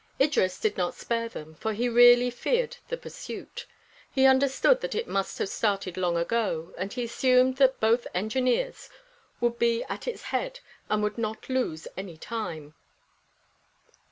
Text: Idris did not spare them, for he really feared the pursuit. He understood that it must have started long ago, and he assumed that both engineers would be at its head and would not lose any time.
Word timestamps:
Idris 0.19 0.59
did 0.59 0.77
not 0.77 0.95
spare 0.95 1.29
them, 1.29 1.53
for 1.53 1.73
he 1.73 1.87
really 1.87 2.31
feared 2.31 2.77
the 2.87 2.97
pursuit. 2.97 3.67
He 4.11 4.25
understood 4.25 4.81
that 4.81 4.95
it 4.95 5.07
must 5.07 5.37
have 5.37 5.47
started 5.47 5.95
long 5.95 6.17
ago, 6.17 6.73
and 6.75 6.91
he 6.91 7.03
assumed 7.03 7.57
that 7.57 7.79
both 7.79 8.07
engineers 8.15 8.89
would 9.41 9.59
be 9.59 9.83
at 9.83 10.07
its 10.07 10.23
head 10.33 10.59
and 10.89 11.03
would 11.03 11.19
not 11.19 11.49
lose 11.49 11.87
any 11.95 12.17
time. 12.17 12.73